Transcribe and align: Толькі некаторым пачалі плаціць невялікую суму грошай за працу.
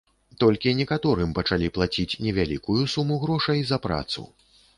Толькі 0.43 0.71
некаторым 0.79 1.35
пачалі 1.39 1.67
плаціць 1.75 2.07
невялікую 2.25 2.79
суму 2.95 3.19
грошай 3.27 3.63
за 3.71 3.81
працу. 3.87 4.27